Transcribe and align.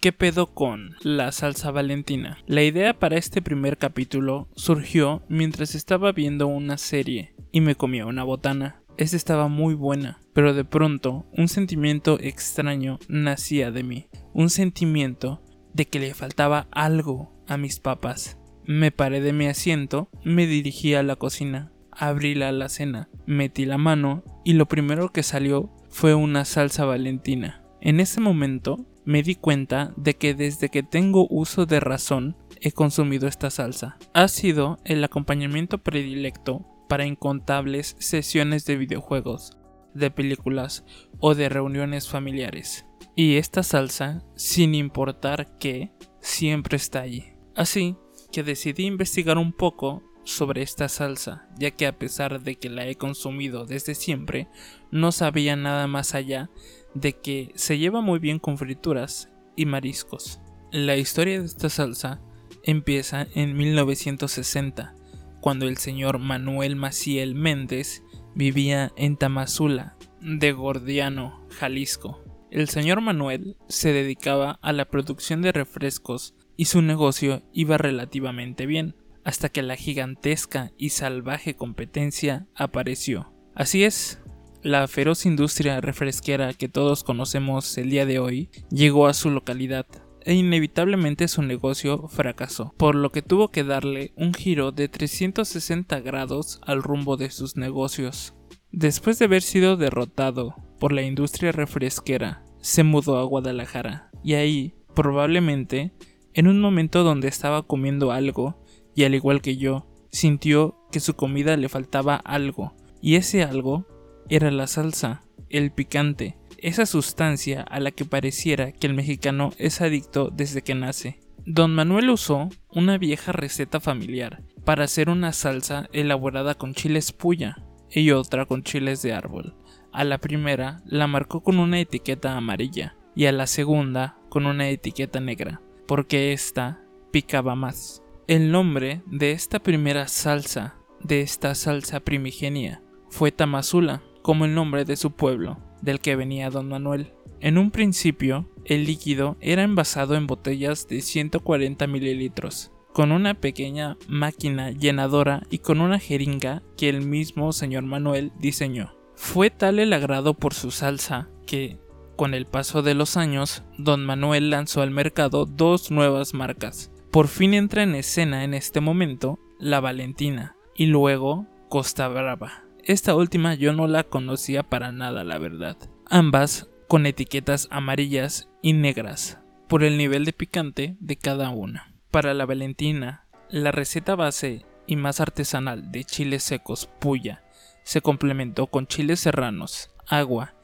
¿Qué 0.00 0.12
pedo 0.12 0.54
con 0.54 0.96
la 1.02 1.30
salsa 1.30 1.70
valentina? 1.70 2.38
La 2.46 2.62
idea 2.62 2.98
para 2.98 3.18
este 3.18 3.42
primer 3.42 3.76
capítulo 3.76 4.48
surgió 4.56 5.22
mientras 5.28 5.74
estaba 5.74 6.10
viendo 6.12 6.46
una 6.46 6.78
serie 6.78 7.34
y 7.52 7.60
me 7.60 7.74
comía 7.74 8.06
una 8.06 8.24
botana. 8.24 8.80
Esta 8.96 9.18
estaba 9.18 9.48
muy 9.48 9.74
buena, 9.74 10.18
pero 10.32 10.54
de 10.54 10.64
pronto 10.64 11.26
un 11.36 11.48
sentimiento 11.48 12.18
extraño 12.18 12.98
nacía 13.08 13.70
de 13.72 13.82
mí. 13.82 14.06
Un 14.32 14.48
sentimiento 14.48 15.42
de 15.74 15.84
que 15.84 16.00
le 16.00 16.14
faltaba 16.14 16.66
algo 16.70 17.34
a 17.46 17.58
mis 17.58 17.78
papas. 17.78 18.38
Me 18.64 18.92
paré 18.92 19.20
de 19.20 19.34
mi 19.34 19.48
asiento, 19.48 20.08
me 20.24 20.46
dirigí 20.46 20.94
a 20.94 21.02
la 21.02 21.16
cocina, 21.16 21.74
abrí 21.92 22.34
la 22.34 22.48
alacena, 22.48 23.10
metí 23.26 23.66
la 23.66 23.76
mano 23.76 24.24
y 24.46 24.54
lo 24.54 24.66
primero 24.66 25.10
que 25.10 25.22
salió 25.22 25.70
fue 25.90 26.14
una 26.14 26.46
salsa 26.46 26.86
valentina. 26.86 27.66
En 27.82 28.00
ese 28.00 28.20
momento 28.20 28.86
me 29.04 29.22
di 29.22 29.34
cuenta 29.34 29.92
de 29.96 30.16
que 30.16 30.34
desde 30.34 30.68
que 30.68 30.82
tengo 30.82 31.26
uso 31.30 31.66
de 31.66 31.80
razón 31.80 32.36
he 32.60 32.72
consumido 32.72 33.26
esta 33.26 33.50
salsa. 33.50 33.98
Ha 34.12 34.28
sido 34.28 34.78
el 34.84 35.02
acompañamiento 35.02 35.78
predilecto 35.78 36.66
para 36.88 37.06
incontables 37.06 37.96
sesiones 37.98 38.64
de 38.64 38.76
videojuegos, 38.76 39.56
de 39.94 40.10
películas 40.10 40.84
o 41.18 41.34
de 41.34 41.48
reuniones 41.48 42.08
familiares. 42.08 42.86
Y 43.16 43.36
esta 43.36 43.62
salsa, 43.62 44.24
sin 44.34 44.74
importar 44.74 45.58
qué, 45.58 45.92
siempre 46.20 46.76
está 46.76 47.00
allí. 47.00 47.24
Así 47.54 47.96
que 48.32 48.42
decidí 48.42 48.86
investigar 48.86 49.38
un 49.38 49.52
poco 49.52 50.02
sobre 50.30 50.62
esta 50.62 50.88
salsa, 50.88 51.48
ya 51.58 51.70
que 51.72 51.86
a 51.86 51.98
pesar 51.98 52.42
de 52.42 52.56
que 52.56 52.70
la 52.70 52.86
he 52.86 52.96
consumido 52.96 53.66
desde 53.66 53.94
siempre, 53.94 54.48
no 54.90 55.12
sabía 55.12 55.56
nada 55.56 55.86
más 55.86 56.14
allá 56.14 56.50
de 56.94 57.14
que 57.14 57.52
se 57.54 57.78
lleva 57.78 58.00
muy 58.00 58.18
bien 58.18 58.38
con 58.38 58.58
frituras 58.58 59.30
y 59.56 59.66
mariscos. 59.66 60.40
La 60.72 60.96
historia 60.96 61.40
de 61.40 61.46
esta 61.46 61.68
salsa 61.68 62.20
empieza 62.62 63.26
en 63.34 63.56
1960, 63.56 64.94
cuando 65.40 65.66
el 65.66 65.78
señor 65.78 66.18
Manuel 66.18 66.76
Maciel 66.76 67.34
Méndez 67.34 68.02
vivía 68.34 68.92
en 68.96 69.16
Tamazula, 69.16 69.96
de 70.20 70.52
Gordiano, 70.52 71.46
Jalisco. 71.50 72.22
El 72.50 72.68
señor 72.68 73.00
Manuel 73.00 73.56
se 73.68 73.92
dedicaba 73.92 74.58
a 74.62 74.72
la 74.72 74.84
producción 74.86 75.40
de 75.42 75.52
refrescos 75.52 76.34
y 76.56 76.66
su 76.66 76.82
negocio 76.82 77.42
iba 77.52 77.78
relativamente 77.78 78.66
bien, 78.66 78.94
hasta 79.24 79.48
que 79.48 79.62
la 79.62 79.76
gigantesca 79.76 80.72
y 80.76 80.90
salvaje 80.90 81.54
competencia 81.54 82.46
apareció. 82.54 83.32
Así 83.54 83.84
es, 83.84 84.20
la 84.62 84.86
feroz 84.88 85.26
industria 85.26 85.80
refresquera 85.80 86.52
que 86.52 86.68
todos 86.68 87.04
conocemos 87.04 87.78
el 87.78 87.90
día 87.90 88.06
de 88.06 88.18
hoy 88.18 88.50
llegó 88.70 89.06
a 89.06 89.14
su 89.14 89.30
localidad 89.30 89.86
e 90.22 90.34
inevitablemente 90.34 91.28
su 91.28 91.42
negocio 91.42 92.08
fracasó, 92.08 92.74
por 92.76 92.94
lo 92.94 93.10
que 93.10 93.22
tuvo 93.22 93.48
que 93.48 93.64
darle 93.64 94.12
un 94.16 94.34
giro 94.34 94.70
de 94.70 94.88
360 94.88 96.00
grados 96.00 96.60
al 96.62 96.82
rumbo 96.82 97.16
de 97.16 97.30
sus 97.30 97.56
negocios. 97.56 98.34
Después 98.70 99.18
de 99.18 99.24
haber 99.24 99.42
sido 99.42 99.76
derrotado 99.76 100.56
por 100.78 100.92
la 100.92 101.02
industria 101.02 101.52
refresquera, 101.52 102.44
se 102.60 102.82
mudó 102.82 103.18
a 103.18 103.24
Guadalajara 103.24 104.10
y 104.22 104.34
ahí, 104.34 104.74
probablemente, 104.94 105.92
en 106.34 106.46
un 106.46 106.60
momento 106.60 107.02
donde 107.02 107.28
estaba 107.28 107.62
comiendo 107.62 108.12
algo, 108.12 108.59
y 108.94 109.04
al 109.04 109.14
igual 109.14 109.42
que 109.42 109.56
yo, 109.56 109.86
sintió 110.10 110.76
que 110.90 111.00
su 111.00 111.14
comida 111.14 111.56
le 111.56 111.68
faltaba 111.68 112.16
algo, 112.16 112.74
y 113.00 113.16
ese 113.16 113.42
algo 113.42 113.86
era 114.28 114.50
la 114.50 114.66
salsa, 114.66 115.22
el 115.48 115.72
picante, 115.72 116.38
esa 116.58 116.86
sustancia 116.86 117.62
a 117.62 117.80
la 117.80 117.90
que 117.90 118.04
pareciera 118.04 118.72
que 118.72 118.86
el 118.86 118.94
mexicano 118.94 119.52
es 119.58 119.80
adicto 119.80 120.30
desde 120.30 120.62
que 120.62 120.74
nace. 120.74 121.20
Don 121.46 121.74
Manuel 121.74 122.10
usó 122.10 122.50
una 122.68 122.98
vieja 122.98 123.32
receta 123.32 123.80
familiar 123.80 124.42
para 124.64 124.84
hacer 124.84 125.08
una 125.08 125.32
salsa 125.32 125.88
elaborada 125.92 126.54
con 126.54 126.74
chiles 126.74 127.12
puya 127.12 127.56
y 127.90 128.10
otra 128.10 128.44
con 128.44 128.62
chiles 128.62 129.02
de 129.02 129.14
árbol. 129.14 129.56
A 129.92 130.04
la 130.04 130.18
primera 130.18 130.82
la 130.84 131.06
marcó 131.06 131.42
con 131.42 131.58
una 131.58 131.80
etiqueta 131.80 132.36
amarilla 132.36 132.96
y 133.16 133.26
a 133.26 133.32
la 133.32 133.46
segunda 133.46 134.18
con 134.28 134.46
una 134.46 134.68
etiqueta 134.68 135.18
negra, 135.18 135.60
porque 135.88 136.32
esta 136.32 136.84
picaba 137.10 137.54
más. 137.54 138.02
El 138.30 138.52
nombre 138.52 139.02
de 139.06 139.32
esta 139.32 139.58
primera 139.58 140.06
salsa, 140.06 140.76
de 141.02 141.20
esta 141.20 141.56
salsa 141.56 141.98
primigenia, 141.98 142.80
fue 143.08 143.32
Tamazula, 143.32 144.04
como 144.22 144.44
el 144.44 144.54
nombre 144.54 144.84
de 144.84 144.94
su 144.94 145.10
pueblo, 145.10 145.58
del 145.82 145.98
que 145.98 146.14
venía 146.14 146.48
don 146.48 146.68
Manuel. 146.68 147.12
En 147.40 147.58
un 147.58 147.72
principio, 147.72 148.48
el 148.64 148.84
líquido 148.84 149.36
era 149.40 149.64
envasado 149.64 150.14
en 150.14 150.28
botellas 150.28 150.86
de 150.86 151.00
140 151.00 151.88
mililitros, 151.88 152.70
con 152.92 153.10
una 153.10 153.34
pequeña 153.34 153.96
máquina 154.06 154.70
llenadora 154.70 155.42
y 155.50 155.58
con 155.58 155.80
una 155.80 155.98
jeringa 155.98 156.62
que 156.76 156.88
el 156.88 157.04
mismo 157.04 157.52
señor 157.52 157.82
Manuel 157.82 158.30
diseñó. 158.38 158.94
Fue 159.16 159.50
tal 159.50 159.80
el 159.80 159.92
agrado 159.92 160.34
por 160.34 160.54
su 160.54 160.70
salsa 160.70 161.30
que, 161.48 161.80
con 162.14 162.34
el 162.34 162.46
paso 162.46 162.82
de 162.82 162.94
los 162.94 163.16
años, 163.16 163.64
don 163.76 164.06
Manuel 164.06 164.50
lanzó 164.50 164.82
al 164.82 164.92
mercado 164.92 165.46
dos 165.46 165.90
nuevas 165.90 166.32
marcas. 166.32 166.92
Por 167.10 167.26
fin 167.26 167.54
entra 167.54 167.82
en 167.82 167.96
escena 167.96 168.44
en 168.44 168.54
este 168.54 168.80
momento 168.80 169.40
la 169.58 169.80
Valentina 169.80 170.54
y 170.76 170.86
luego 170.86 171.46
Costa 171.68 172.06
Brava. 172.06 172.64
Esta 172.84 173.16
última 173.16 173.54
yo 173.54 173.72
no 173.72 173.88
la 173.88 174.04
conocía 174.04 174.62
para 174.62 174.92
nada, 174.92 175.24
la 175.24 175.38
verdad. 175.38 175.76
Ambas 176.06 176.70
con 176.86 177.06
etiquetas 177.06 177.66
amarillas 177.70 178.48
y 178.62 178.74
negras, 178.74 179.40
por 179.68 179.82
el 179.82 179.98
nivel 179.98 180.24
de 180.24 180.32
picante 180.32 180.96
de 181.00 181.16
cada 181.16 181.50
una. 181.50 181.92
Para 182.12 182.32
la 182.32 182.46
Valentina, 182.46 183.26
la 183.48 183.72
receta 183.72 184.14
base 184.14 184.64
y 184.86 184.94
más 184.94 185.20
artesanal 185.20 185.90
de 185.90 186.04
chiles 186.04 186.44
secos 186.44 186.88
puya 187.00 187.42
se 187.82 188.02
complementó 188.02 188.68
con 188.68 188.86
chiles 188.86 189.18
serranos, 189.18 189.90
agua, 190.06 190.54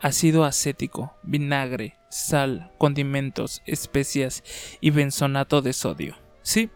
ácido 0.00 0.44
acético, 0.44 1.14
vinagre, 1.22 1.96
sal, 2.12 2.70
condimentos, 2.78 3.62
especias 3.66 4.44
y 4.80 4.90
benzonato 4.90 5.62
de 5.62 5.72
sodio. 5.72 6.16
Sí, 6.42 6.70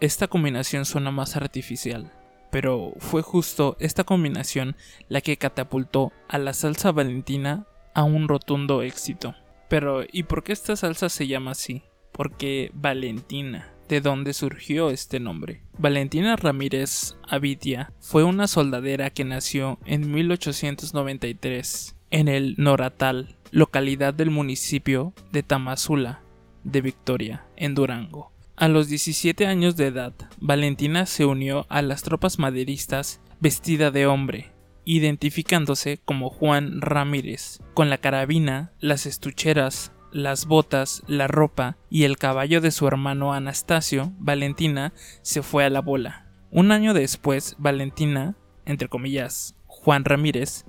esta 0.00 0.28
combinación 0.28 0.84
suena 0.84 1.10
más 1.10 1.36
artificial, 1.36 2.12
pero 2.50 2.92
fue 2.98 3.22
justo 3.22 3.76
esta 3.80 4.04
combinación 4.04 4.76
la 5.08 5.20
que 5.20 5.36
catapultó 5.36 6.12
a 6.28 6.38
la 6.38 6.52
salsa 6.52 6.92
valentina 6.92 7.66
a 7.94 8.04
un 8.04 8.28
rotundo 8.28 8.82
éxito. 8.82 9.34
Pero, 9.68 10.04
¿y 10.10 10.22
por 10.22 10.44
qué 10.44 10.52
esta 10.52 10.76
salsa 10.76 11.08
se 11.08 11.26
llama 11.26 11.50
así? 11.52 11.82
Porque 12.12 12.70
Valentina. 12.72 13.72
¿De 13.88 14.00
dónde 14.00 14.32
surgió 14.32 14.90
este 14.90 15.20
nombre? 15.20 15.62
Valentina 15.78 16.34
Ramírez 16.36 17.16
Avitia 17.28 17.92
fue 18.00 18.24
una 18.24 18.48
soldadera 18.48 19.10
que 19.10 19.24
nació 19.24 19.78
en 19.84 20.10
1893 20.10 21.95
en 22.10 22.28
el 22.28 22.54
Noratal, 22.58 23.36
localidad 23.50 24.14
del 24.14 24.30
municipio 24.30 25.12
de 25.32 25.42
Tamazula, 25.42 26.20
de 26.64 26.80
Victoria, 26.80 27.44
en 27.56 27.74
Durango. 27.74 28.32
A 28.56 28.68
los 28.68 28.88
17 28.88 29.46
años 29.46 29.76
de 29.76 29.88
edad, 29.88 30.14
Valentina 30.40 31.06
se 31.06 31.26
unió 31.26 31.66
a 31.68 31.82
las 31.82 32.02
tropas 32.02 32.38
maderistas 32.38 33.20
vestida 33.38 33.90
de 33.90 34.06
hombre, 34.06 34.50
identificándose 34.84 35.98
como 35.98 36.30
Juan 36.30 36.80
Ramírez, 36.80 37.60
con 37.74 37.90
la 37.90 37.98
carabina, 37.98 38.72
las 38.80 39.04
estucheras, 39.04 39.92
las 40.12 40.46
botas, 40.46 41.02
la 41.06 41.26
ropa 41.26 41.76
y 41.90 42.04
el 42.04 42.16
caballo 42.16 42.60
de 42.60 42.70
su 42.70 42.86
hermano 42.86 43.34
Anastasio, 43.34 44.12
Valentina 44.18 44.94
se 45.22 45.42
fue 45.42 45.64
a 45.64 45.70
la 45.70 45.80
bola. 45.80 46.26
Un 46.50 46.72
año 46.72 46.94
después, 46.94 47.56
Valentina, 47.58 48.36
entre 48.64 48.88
comillas, 48.88 49.56
Juan 49.66 50.04
Ramírez, 50.04 50.64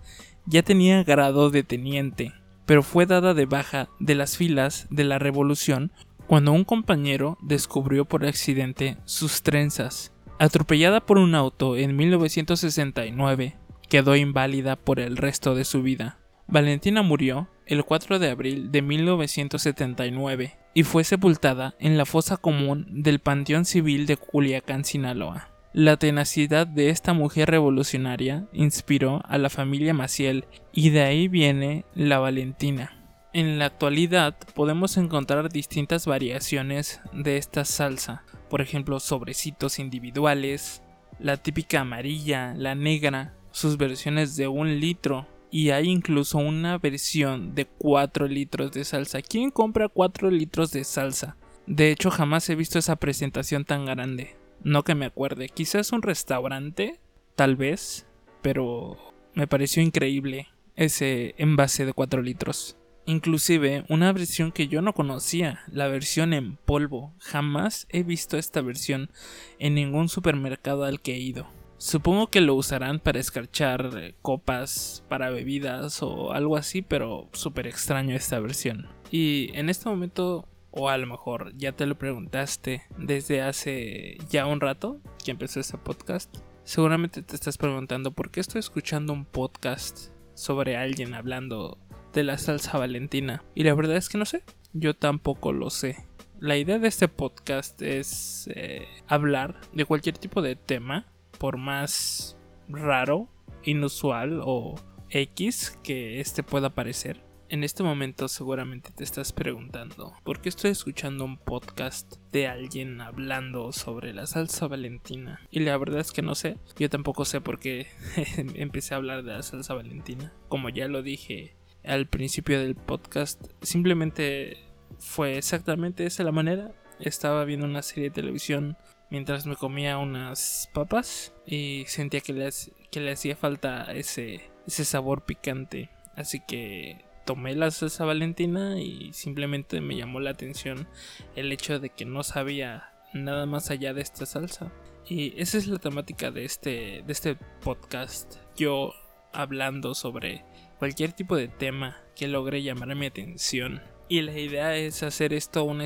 ya 0.47 0.63
tenía 0.63 1.03
grado 1.03 1.50
de 1.52 1.63
teniente, 1.63 2.34
pero 2.66 2.81
fue 2.81 3.06
dada 3.06 3.34
de 3.34 3.46
baja 3.46 3.90
de 3.99 4.16
las 4.16 4.38
filas 4.38 4.88
de 4.90 5.03
la 5.03 5.20
revolución 5.20 5.91
cuando 6.26 6.52
un 6.52 6.64
compañero 6.64 7.38
descubrió 7.41 8.05
por 8.05 8.26
accidente 8.26 8.97
sus 9.05 9.44
trenzas. 9.44 10.11
Atropellada 10.40 11.05
por 11.05 11.17
un 11.17 11.35
auto 11.35 11.78
en 11.78 11.96
1969, 11.96 13.55
quedó 13.90 14.16
inválida 14.16 14.76
por 14.76 14.99
el 14.99 15.17
resto 15.17 15.55
de 15.55 15.66
su 15.66 15.82
vida. 15.82 16.20
Valentina 16.47 17.02
murió 17.02 17.49
el 17.66 17.84
4 17.84 18.20
de 18.20 18.29
abril 18.29 18.72
de 18.72 18.82
1979 18.82 20.58
y 20.73 20.84
fue 20.84 21.03
sepultada 21.03 21.76
en 21.79 21.97
la 21.97 22.05
fosa 22.05 22.38
común 22.38 22.85
del 22.90 23.20
Panteón 23.20 23.66
Civil 23.66 24.05
de 24.05 24.16
Culiacán, 24.16 24.85
Sinaloa. 24.85 25.57
La 25.79 25.96
tenacidad 25.97 26.66
de 26.66 26.90
esta 26.90 27.14
mujer 27.14 27.52
revolucionaria 27.52 28.47
inspiró 28.52 29.22
a 29.26 29.38
la 29.38 29.52
familia 29.52 29.94
Maciel 29.94 30.46
y 30.74 30.90
de 30.90 31.02
ahí 31.03 31.28
viene 31.28 31.85
la 31.94 32.18
Valentina. 32.18 33.06
En 33.32 33.59
la 33.59 33.66
actualidad 33.66 34.35
podemos 34.56 34.97
encontrar 34.97 35.50
distintas 35.50 36.08
variaciones 36.08 37.00
de 37.14 37.38
esta 37.38 37.64
salsa, 37.64 38.24
por 38.50 38.62
ejemplo 38.62 39.00
sobrecitos 39.00 39.78
individuales, 39.78 40.82
la 41.20 41.38
típica 41.38 41.82
amarilla, 41.82 42.56
la 42.56 42.73
negra, 42.73 43.35
sus 43.52 43.78
versiones 43.78 44.35
de 44.35 44.47
un 44.47 44.80
litro, 44.80 45.28
y 45.52 45.70
hay 45.70 45.90
incluso 45.90 46.40
una 46.40 46.80
versión 46.80 47.53
de 47.53 47.66
4 47.66 48.28
litros 48.28 48.72
de 48.72 48.84
salsa. 48.84 49.22
¿Quién 49.22 49.52
compra 49.52 49.90
4 49.90 50.32
litros 50.32 50.72
de 50.72 50.84
salsa? 50.84 51.38
De 51.68 51.91
hecho, 51.91 52.09
jamás 52.09 52.50
he 52.50 52.56
visto 52.56 52.80
esa 52.80 52.96
presentación 52.96 53.64
tan 53.64 53.85
grande. 53.85 54.38
No 54.67 54.84
que 54.84 54.96
me 54.96 55.05
acuerde. 55.05 55.47
Quizás 55.47 55.93
un 55.93 56.02
restaurante, 56.02 56.99
tal 57.37 57.55
vez, 57.55 58.05
pero 58.41 58.97
me 59.34 59.47
pareció 59.47 59.81
increíble 59.81 60.49
ese 60.75 61.35
envase 61.37 61.85
de 61.85 61.93
4 61.93 62.22
litros. 62.22 62.75
Inclusive 63.05 63.85
una 63.87 64.11
versión 64.11 64.52
que 64.52 64.67
yo 64.67 64.81
no 64.81 64.91
conocía, 64.91 65.61
la 65.72 65.87
versión 65.87 66.34
en 66.34 66.58
polvo. 66.58 67.14
Jamás 67.19 67.87
he 67.91 68.03
visto 68.03 68.37
esta 68.37 68.59
versión 68.59 69.09
en 69.58 69.75
ningún 69.75 70.09
supermercado 70.09 70.84
al 70.84 70.99
que 70.99 71.13
he 71.13 71.20
ido. 71.20 71.47
Supongo 71.78 72.28
que 72.28 72.41
lo 72.41 72.53
usarán 72.55 72.99
para 72.99 73.22
escarchar 73.22 73.91
eh, 73.96 74.16
copas 74.22 75.05
para 75.08 75.29
bebidas 75.29 76.03
o 76.03 76.34
algo 76.34 76.58
así, 76.58 76.81
pero 76.81 77.29
súper 77.31 77.67
extraño 77.67 78.17
esta 78.17 78.37
versión. 78.41 78.90
Y 79.11 79.49
en 79.53 79.70
este 79.70 79.87
momento, 79.87 80.46
o 80.78 80.90
a 80.90 80.97
lo 80.97 81.08
mejor 81.08 81.53
ya 81.58 81.72
te 81.72 81.85
lo 81.85 81.97
preguntaste 81.97 82.84
desde 82.97 83.41
hace 83.41 84.18
ya 84.29 84.46
un 84.46 84.62
rato 84.62 85.02
que 85.26 85.32
empezó 85.32 85.59
este 85.59 85.78
podcast, 85.78 86.38
seguramente 86.64 87.24
te 87.24 87.35
estás 87.35 87.58
preguntando 87.58 88.12
por 88.12 88.29
qué 88.29 88.40
estoy 88.40 88.59
escuchando 88.59 89.12
un 89.12 89.26
podcast 89.26 90.09
sobre 90.35 90.78
alguien 90.78 91.16
hablando 91.16 91.79
de 92.14 92.24
la 92.24 92.38
salsa 92.38 92.78
valentina. 92.78 93.44
Y 93.56 93.64
la 93.64 93.74
verdad 93.74 93.97
es 93.97 94.08
que 94.08 94.20
no 94.20 94.26
sé, 94.26 94.44
yo 94.74 94.94
tampoco 94.94 95.52
lo 95.52 95.72
sé. 95.72 96.06
La 96.40 96.58
idea 96.58 96.78
de 96.78 96.88
este 96.88 97.08
podcast 97.08 97.82
es 97.82 98.47
eh, 98.53 98.88
hablar 99.08 99.59
de 99.73 99.85
cualquier 99.85 100.20
tipo 100.20 100.44
de 100.44 100.56
tema 100.56 101.08
por 101.40 101.58
más 101.58 102.38
raro, 102.70 103.28
inusual 103.64 104.41
o 104.44 104.76
X 105.09 105.80
que 105.84 106.20
este 106.20 106.44
pueda 106.44 106.70
parecer. 106.70 107.27
En 107.49 107.64
este 107.64 107.82
momento 107.82 108.28
seguramente 108.28 108.91
te 108.91 109.05
estás 109.05 109.32
preguntando, 109.32 110.14
¿por 110.26 110.41
qué 110.41 110.49
estoy 110.49 110.72
escuchando 110.72 111.23
un 111.23 111.38
podcast 111.38 112.16
de 112.34 112.46
alguien 112.46 112.99
hablando 112.99 113.72
sobre 113.72 114.14
la 114.14 114.28
salsa 114.28 114.67
valentina? 114.67 115.40
Y 115.49 115.61
la 115.61 115.78
verdad 115.78 116.02
es 116.02 116.11
que 116.11 116.22
no 116.22 116.35
sé, 116.35 116.58
yo 116.78 116.90
tampoco 116.90 117.23
sé 117.23 117.40
por 117.40 117.58
qué 117.58 117.88
empecé 118.55 118.94
a 118.94 118.97
hablar 118.97 119.23
de 119.23 119.32
la 119.32 119.44
salsa 119.44 119.73
valentina. 119.76 120.34
Como 120.49 120.67
ya 120.67 120.90
lo 120.90 121.02
dije 121.02 121.55
al 121.85 122.08
principio 122.08 122.59
del 122.59 122.76
podcast, 122.76 123.41
simplemente 123.61 124.58
fue 124.99 125.38
exactamente 125.38 126.05
esa 126.05 126.26
la 126.26 126.34
manera. 126.34 126.73
Estaba 126.99 127.46
viendo 127.46 127.66
una 127.66 127.82
serie 127.82 128.05
de 128.09 128.16
televisión 128.16 128.76
mientras 129.09 129.46
me 129.46 129.55
comía 129.55 129.99
unas 129.99 130.70
papas 130.73 131.34
y 131.46 131.85
sentía 131.88 132.20
que 132.20 132.34
le, 132.34 132.49
que 132.91 133.09
hacía 133.09 133.38
falta 133.38 133.94
ese, 133.94 134.49
ese 134.67 134.84
sabor 134.84 135.23
picante. 135.23 135.90
Así 136.17 136.41
que 136.46 137.07
tomé 137.28 137.56
la 137.56 137.70
salsa 137.72 138.06
valentina 138.06 138.79
y 138.79 139.12
simplemente 139.12 139.82
me 139.82 139.97
llamó 139.97 140.22
la 140.22 140.29
atención 140.29 140.88
el 141.35 141.52
hecho 141.52 141.78
de 141.78 141.90
que 141.90 142.06
no 142.06 142.24
sabía 142.24 142.90
nada 143.14 143.46
más 143.46 143.70
allá 143.70 143.94
de 143.94 144.02
esta 144.02 144.26
salsa. 144.26 144.72
Y 145.06 145.40
esa 145.40 145.58
es 145.58 145.68
la 145.68 145.78
temática 145.78 146.32
de 146.32 146.46
este, 146.46 147.03
de 147.06 147.12
este 147.12 147.35
podcast. 147.35 148.38
Yo 148.56 148.94
hablando 149.34 149.94
sobre 149.94 150.46
cualquier 150.79 151.12
tipo 151.12 151.35
de 151.35 151.50
tema 151.50 151.97
que 152.16 152.29
logre 152.29 152.64
llamar 152.64 152.96
mi 152.96 153.08
atención. 153.08 153.82
Y 154.08 154.22
la 154.22 154.40
idea 154.40 154.78
es 154.78 155.03
hacer 155.03 155.34
esto 155.34 155.66
una, 155.66 155.85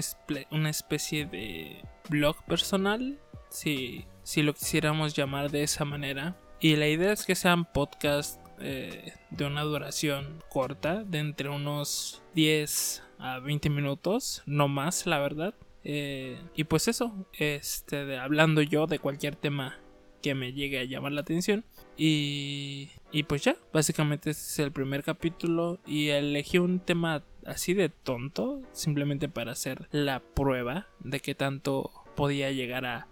una 0.52 0.70
especie 0.70 1.26
de 1.26 1.84
blog 2.08 2.38
personal, 2.46 3.20
si, 3.50 4.06
si 4.22 4.44
lo 4.44 4.54
quisiéramos 4.54 5.16
llamar 5.16 5.50
de 5.50 5.64
esa 5.64 5.86
manera. 5.86 6.38
Y 6.60 6.76
la 6.76 6.88
idea 6.88 7.12
es 7.12 7.26
que 7.26 7.34
sean 7.34 7.66
podcasts 7.66 8.40
eh, 8.62 9.14
de 9.30 9.46
una 9.46 9.64
duración 9.64 10.44
corta, 10.50 11.04
de 11.04 11.20
entre 11.20 11.50
unos 11.50 12.22
10 12.36 13.04
a 13.20 13.40
20 13.40 13.70
minutos, 13.70 14.44
no 14.46 14.68
más, 14.68 15.06
la 15.06 15.20
verdad. 15.20 15.54
Eh, 15.84 16.40
y 16.56 16.66
pues 16.66 16.88
eso, 16.88 17.14
este, 17.38 18.18
hablando 18.18 18.62
yo 18.62 18.88
de 18.88 19.00
cualquier 19.00 19.36
tema 19.36 19.80
que 20.22 20.36
me 20.36 20.54
llegue 20.54 20.80
a 20.80 20.84
llamar 20.84 21.12
la 21.12 21.22
atención. 21.22 21.66
Y, 21.98 22.90
y 23.12 23.24
pues 23.24 23.44
ya, 23.44 23.56
básicamente 23.74 24.30
este 24.30 24.44
es 24.44 24.60
el 24.60 24.72
primer 24.72 25.04
capítulo 25.04 25.80
y 25.86 26.10
elegí 26.10 26.58
un 26.58 26.80
tema 26.80 27.24
así 27.46 27.74
de 27.74 27.90
tonto, 27.90 28.62
simplemente 28.72 29.30
para 29.30 29.52
hacer 29.52 29.88
la 29.92 30.20
prueba 30.20 30.88
de 31.00 31.20
qué 31.20 31.36
tanto 31.36 31.92
podía 32.16 32.52
llegar 32.52 32.86
a, 32.86 33.08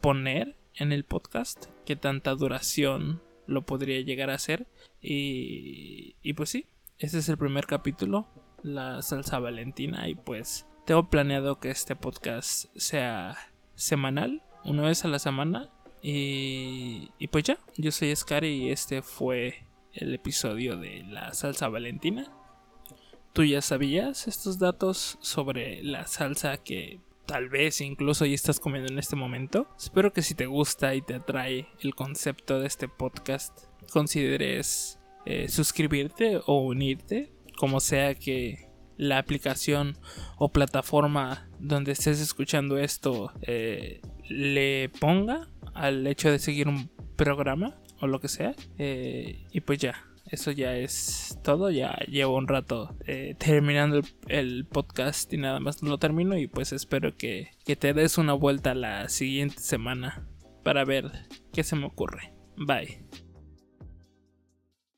poner 0.00 0.56
en 0.74 0.92
el 0.92 1.04
podcast, 1.04 1.66
qué 1.84 1.96
tanta 1.96 2.34
duración 2.34 3.20
lo 3.48 3.62
podría 3.62 4.00
llegar 4.02 4.30
a 4.30 4.34
hacer. 4.34 4.68
Y, 5.00 6.14
y 6.22 6.34
pues 6.34 6.50
sí, 6.50 6.66
este 6.98 7.18
es 7.18 7.28
el 7.28 7.38
primer 7.38 7.66
capítulo, 7.66 8.28
la 8.62 9.02
salsa 9.02 9.38
valentina, 9.40 10.08
y 10.08 10.14
pues 10.14 10.66
tengo 10.84 11.10
planeado 11.10 11.58
que 11.58 11.70
este 11.70 11.96
podcast 11.96 12.66
sea 12.76 13.36
semanal, 13.74 14.42
una 14.64 14.82
vez 14.82 15.04
a 15.04 15.08
la 15.08 15.18
semana. 15.18 15.70
Y, 16.02 17.10
y 17.18 17.28
pues 17.28 17.44
ya, 17.44 17.58
yo 17.76 17.90
soy 17.90 18.14
Scar 18.14 18.44
y 18.44 18.70
este 18.70 19.02
fue 19.02 19.66
el 19.92 20.14
episodio 20.14 20.76
de 20.76 21.02
la 21.04 21.32
salsa 21.34 21.68
valentina. 21.68 22.30
¿Tú 23.32 23.44
ya 23.44 23.62
sabías 23.62 24.28
estos 24.28 24.58
datos 24.58 25.18
sobre 25.20 25.82
la 25.82 26.06
salsa 26.06 26.58
que 26.58 27.00
tal 27.28 27.50
vez 27.50 27.82
incluso 27.82 28.24
ya 28.24 28.34
estás 28.34 28.58
comiendo 28.58 28.90
en 28.90 28.98
este 28.98 29.14
momento? 29.14 29.68
Espero 29.76 30.12
que 30.14 30.22
si 30.22 30.34
te 30.34 30.46
gusta 30.46 30.94
y 30.94 31.02
te 31.02 31.14
atrae 31.14 31.68
el 31.80 31.94
concepto 31.94 32.58
de 32.58 32.66
este 32.66 32.88
podcast, 32.88 33.66
consideres 33.90 34.98
eh, 35.26 35.48
suscribirte 35.48 36.40
o 36.46 36.62
unirte, 36.62 37.30
como 37.58 37.80
sea 37.80 38.14
que 38.14 38.70
la 38.96 39.18
aplicación 39.18 39.98
o 40.38 40.50
plataforma 40.50 41.50
donde 41.60 41.92
estés 41.92 42.18
escuchando 42.20 42.78
esto 42.78 43.30
eh, 43.42 44.00
le 44.28 44.88
ponga 44.98 45.48
al 45.74 46.06
hecho 46.06 46.30
de 46.30 46.38
seguir 46.38 46.66
un 46.66 46.90
programa 47.14 47.78
o 48.00 48.06
lo 48.06 48.20
que 48.20 48.28
sea. 48.28 48.54
Eh, 48.78 49.44
y 49.52 49.60
pues 49.60 49.78
ya, 49.78 50.02
eso 50.30 50.50
ya 50.50 50.76
es 50.76 51.38
todo. 51.42 51.70
Ya 51.70 51.98
llevo 52.08 52.36
un 52.36 52.48
rato 52.48 52.96
eh, 53.06 53.34
terminando 53.38 54.00
el, 54.26 54.66
podcast 54.66 55.32
y 55.32 55.38
nada 55.38 55.60
más 55.60 55.82
lo 55.82 55.98
termino. 55.98 56.36
Y 56.36 56.46
pues 56.46 56.72
espero 56.72 57.16
que, 57.16 57.50
que 57.64 57.76
te 57.76 57.94
des 57.94 58.18
una 58.18 58.32
vuelta 58.32 58.74
la 58.74 59.08
siguiente 59.08 59.60
semana 59.60 60.26
para 60.64 60.84
ver 60.84 61.10
qué 61.52 61.64
se 61.64 61.76
me 61.76 61.86
ocurre. 61.86 62.32
Bye. 62.56 63.27